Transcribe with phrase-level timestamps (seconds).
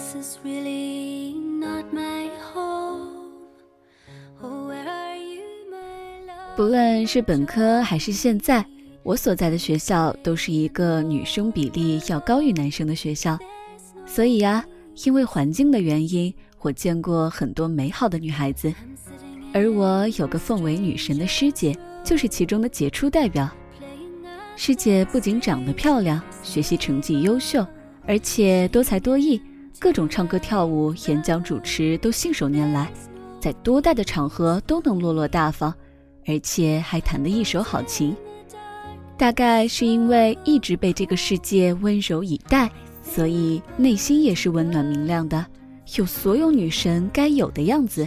[0.00, 3.10] This is really not my home.
[6.56, 8.64] 不论是本科还是现在，
[9.02, 13.38] 我所在的学校都是一个女生比例要高于男生的学校，
[14.06, 14.64] 所以呀，
[15.04, 18.72] 因为环境的原因，我见过很多美好的女孩子，
[19.52, 23.46] 而我有个奉为女神的师姐，就是其中的杰出代表。
[24.56, 27.66] 师姐不仅长得漂亮，学习成绩优秀，
[28.06, 29.40] 而且多才多艺，
[29.80, 32.92] 各种唱歌跳舞、演讲主持都信手拈来，
[33.40, 35.72] 在多大的场合都能落落大方，
[36.26, 38.14] 而且还弹得一手好琴。
[39.16, 42.70] 大概是因为一直被这个世界温柔以待，
[43.02, 45.46] 所以内心也是温暖明亮的，
[45.96, 48.06] 有所有女神该有的样子。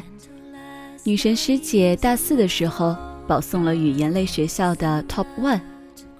[1.03, 2.95] 女神师姐大四的时候
[3.27, 5.59] 保送了语言类学校的 Top One。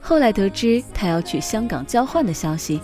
[0.02, 2.82] 后来得知她要去香港交换的消息，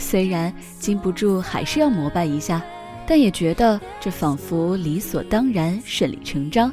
[0.00, 2.60] 虽然禁不住还是要膜拜一下，
[3.06, 6.72] 但也觉得这仿佛理所当然、顺理成章。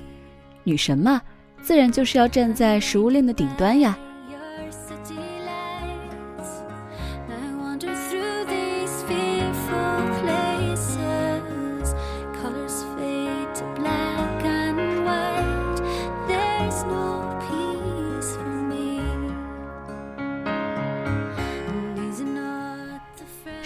[0.64, 1.22] 女神嘛，
[1.62, 3.98] 自然就是要站在食物链的顶端呀。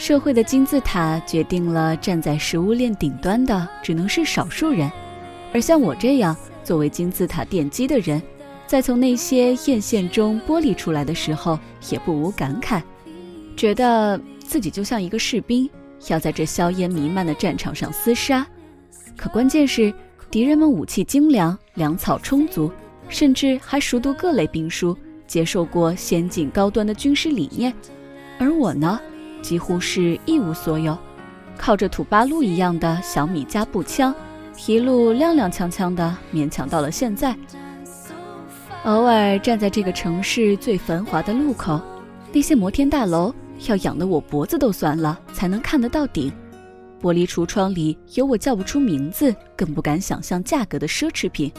[0.02, 4.92] 社会的金字塔决定了站在食物链顶端的只能是少数人，
[5.54, 8.20] 而像我这样作为金字塔奠基的人，
[8.66, 11.60] 在从那些艳羡中剥离出来的时候，
[11.92, 12.82] 也不无感慨，
[13.56, 15.70] 觉得自己就像一个士兵，
[16.08, 18.44] 要在这硝烟弥漫的战场上厮杀。
[19.16, 19.94] 可关键是，
[20.32, 22.72] 敌人们武器精良，粮草充足，
[23.08, 27.72] 甚至还熟读各类兵书，接受过先进高端的军事理念，
[28.40, 29.00] 而我呢？
[29.42, 30.98] 几乎是一无所有，
[31.58, 34.14] 靠着土八路一样的小米加步枪，
[34.68, 37.36] 一路踉踉跄跄的勉强到了现在。
[38.86, 41.80] 偶尔站在这个城市最繁华的路口，
[42.34, 43.34] 那些摩天大楼
[43.68, 46.32] 要仰得我脖子都酸了才能看得到顶，
[47.00, 51.52] 玻璃橱窗里有我叫不出名字，更不敢想象价格的奢侈品，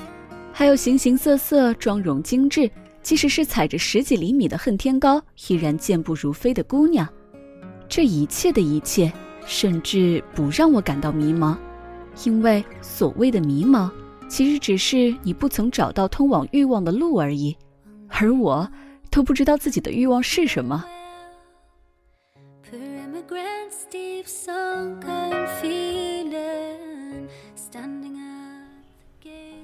[0.53, 2.69] 还有形形色色、妆容精致，
[3.03, 7.09] 即使是踩着十几厘米的恨天高，依然健步如飞的姑娘。
[7.95, 9.13] 这一切的一切，
[9.45, 11.55] 甚至不让我感到迷茫，
[12.25, 13.91] 因为所谓的迷茫，
[14.31, 17.55] 其实只是你不曾找到通往欲望的路而已，
[18.09, 18.67] 而我
[19.11, 20.83] 都不知道自己的欲望是什么。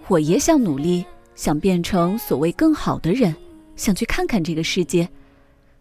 [0.06, 1.02] 我也想努力，
[1.34, 3.34] 想变成所谓更好的人，
[3.74, 5.08] 想去看看这个世界。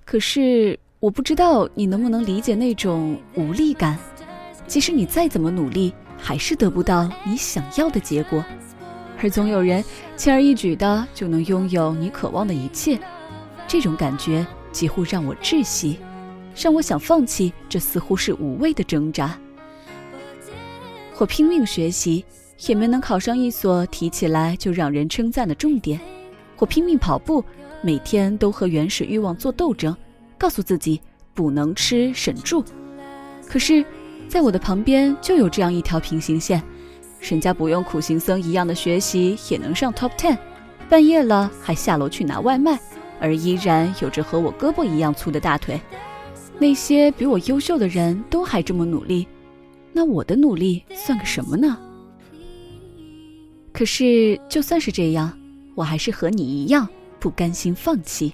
[0.06, 3.98] 可是我不知道你能不能理解那种无力感，
[4.68, 8.44] 即使你再怎么努力，还是得不到你想要的结果，
[9.18, 9.82] 而总有人
[10.18, 13.00] 轻而易举的就能拥有你渴望的一切。
[13.70, 15.98] 这种感觉几乎让我窒息，
[16.54, 19.40] 让我想放弃这似乎是无谓的挣扎。
[21.18, 22.26] 我拼命学习，
[22.68, 26.02] 也没能考上一所提起来就让人称赞的重点。
[26.58, 27.42] 我拼命跑步，
[27.82, 29.96] 每天都和原始欲望做斗争，
[30.38, 31.02] 告诉自己
[31.34, 32.64] 不能吃省住。
[33.48, 33.84] 可是，
[34.28, 36.62] 在我的旁边就有这样一条平行线，
[37.22, 40.38] 人家不用苦行僧一样的学习也能上 top ten，
[40.90, 42.80] 半夜了还下楼去拿外卖，
[43.20, 45.80] 而依然有着和我胳膊一样粗的大腿。
[46.60, 49.28] 那些比我优秀的人都还这么努力，
[49.94, 51.78] 那我的努力算个什么呢？
[53.72, 55.32] 可是，就算是这样，
[55.76, 56.88] 我还是和你一样
[57.20, 58.34] 不甘心放弃。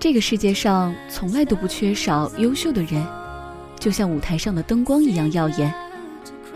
[0.00, 3.06] 这个世界上从来都不缺少优秀的人，
[3.78, 5.70] 就像舞台上的灯光一样耀眼。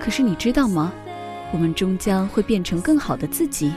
[0.00, 0.90] 可是你知道吗？
[1.52, 3.70] 我们终将会变成更好的自己，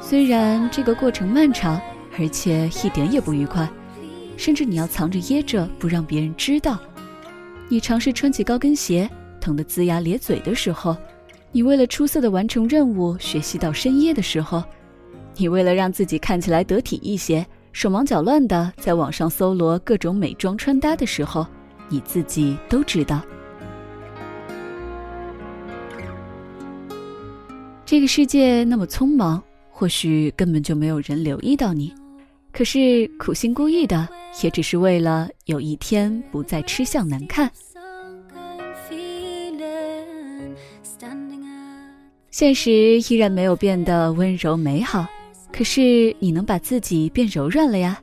[0.00, 1.78] 虽然这个过程漫长，
[2.18, 3.68] 而且一点也不愉快，
[4.38, 6.78] 甚至你要藏着掖着不让别人知道。
[7.68, 9.08] 你尝试穿起高跟鞋，
[9.38, 10.96] 疼得龇牙咧嘴的时候；
[11.52, 14.62] 你为了出色的完成任务学习到深夜的时候；
[15.36, 21.44] 你为了让自己看起来得体一些，手忙脚乱的在网上搜罗各种美妆穿搭的时候，
[21.88, 23.20] 你自己都知道。
[27.84, 31.92] 这个世界那么匆忙，或许根本就没有人留意到你。
[32.52, 34.08] 可是苦心孤诣的，
[34.44, 37.50] 也只是为了有一天不再吃相难看。
[42.30, 45.04] 现实依然没有变得温柔美好，
[45.56, 48.02] 可是你能把自己变柔软了呀。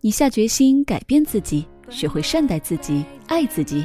[0.00, 3.84] 你下决心改变自己，学会善待自己，爱自己。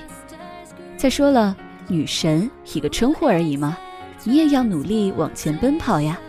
[0.95, 1.57] 再说了，
[1.87, 3.75] 女神一个称呼而已嘛，
[4.23, 6.19] 你也要努力往前奔跑呀。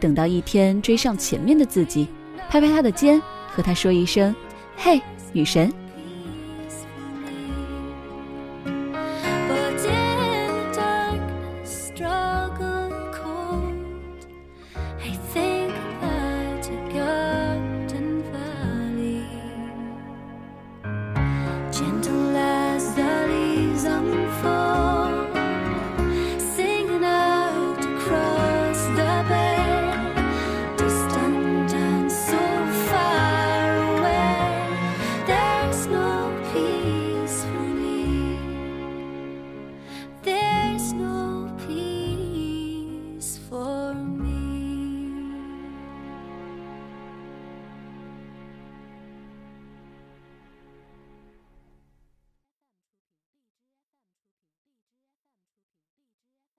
[0.00, 2.08] 等到一天追上前面的自己，
[2.50, 4.34] 拍拍他的肩，和他说一声
[4.76, 5.00] ：“嘿，
[5.32, 5.72] 女神。”